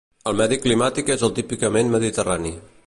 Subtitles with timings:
[0.29, 2.59] El medi climàtic és el típicament mediterrani.